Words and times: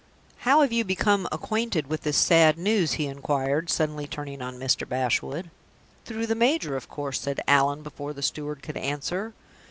"How 0.49 0.61
have 0.61 0.71
you 0.73 0.83
become 0.83 1.27
acquainted 1.31 1.85
with 1.85 2.01
this 2.01 2.17
sad 2.17 2.57
news?" 2.57 2.93
he 2.93 3.05
inquired, 3.05 3.67
turning 3.67 4.07
suddenly 4.07 4.39
on 4.41 4.57
Mr. 4.57 4.89
Bashwood. 4.89 5.51
"Through 6.05 6.25
the 6.25 6.33
major, 6.33 6.75
of 6.75 6.89
course," 6.89 7.21
said 7.21 7.39
Allan, 7.47 7.83
before 7.83 8.11
the 8.11 8.23
steward 8.23 8.63
could 8.63 8.77
answer. 8.77 9.35